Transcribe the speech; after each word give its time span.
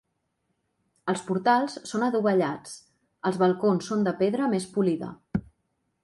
Els 1.11 1.19
portals 1.25 1.75
són 1.89 2.05
adovellats, 2.07 2.73
els 3.31 3.37
balcons 3.43 3.91
són 3.91 4.01
de 4.09 4.15
pedra 4.23 4.49
més 4.55 4.67
polida. 4.79 5.11